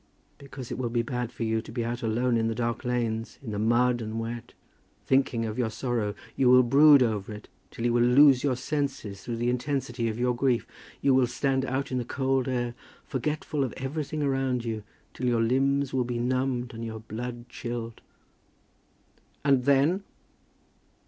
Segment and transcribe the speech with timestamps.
[0.39, 3.37] "Because it will be bad for you to be out alone in the dark lanes,
[3.43, 4.55] in the mud and wet,
[5.05, 6.15] thinking of your sorrow.
[6.35, 10.17] You will brood over it till you will lose your senses through the intensity of
[10.17, 10.65] your grief.
[11.03, 12.73] You will stand out in the cold air,
[13.05, 14.81] forgetful of everything around you,
[15.13, 18.01] till your limbs will be numbed, and your blood chilled,"
[19.45, 20.01] "And then